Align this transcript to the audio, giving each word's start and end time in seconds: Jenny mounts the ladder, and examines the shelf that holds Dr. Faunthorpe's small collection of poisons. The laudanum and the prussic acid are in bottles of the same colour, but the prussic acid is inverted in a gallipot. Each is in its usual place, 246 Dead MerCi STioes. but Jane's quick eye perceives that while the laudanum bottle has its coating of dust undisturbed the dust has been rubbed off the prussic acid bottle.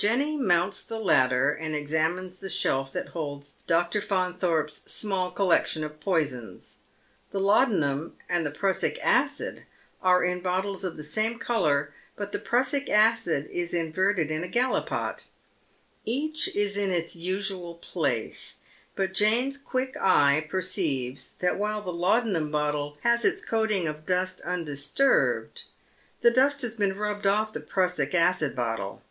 Jenny 0.00 0.38
mounts 0.38 0.82
the 0.82 0.98
ladder, 0.98 1.52
and 1.52 1.74
examines 1.76 2.38
the 2.40 2.48
shelf 2.48 2.90
that 2.94 3.08
holds 3.10 3.56
Dr. 3.66 4.00
Faunthorpe's 4.00 4.90
small 4.90 5.30
collection 5.30 5.84
of 5.84 6.00
poisons. 6.00 6.78
The 7.32 7.38
laudanum 7.38 8.16
and 8.26 8.46
the 8.46 8.50
prussic 8.50 8.98
acid 9.02 9.64
are 10.00 10.24
in 10.24 10.40
bottles 10.40 10.84
of 10.84 10.96
the 10.96 11.02
same 11.02 11.38
colour, 11.38 11.92
but 12.16 12.32
the 12.32 12.38
prussic 12.38 12.88
acid 12.88 13.46
is 13.50 13.74
inverted 13.74 14.30
in 14.30 14.42
a 14.42 14.48
gallipot. 14.48 15.24
Each 16.06 16.48
is 16.56 16.78
in 16.78 16.90
its 16.90 17.14
usual 17.14 17.74
place, 17.74 18.56
246 18.96 18.96
Dead 18.96 18.96
MerCi 18.96 18.96
STioes. 18.96 18.96
but 18.96 19.18
Jane's 19.52 19.58
quick 19.58 19.96
eye 20.00 20.46
perceives 20.48 21.32
that 21.40 21.58
while 21.58 21.82
the 21.82 21.92
laudanum 21.92 22.50
bottle 22.50 22.96
has 23.02 23.22
its 23.26 23.44
coating 23.44 23.86
of 23.86 24.06
dust 24.06 24.40
undisturbed 24.40 25.64
the 26.22 26.30
dust 26.30 26.62
has 26.62 26.72
been 26.74 26.96
rubbed 26.96 27.26
off 27.26 27.52
the 27.52 27.60
prussic 27.60 28.14
acid 28.14 28.56
bottle. 28.56 29.02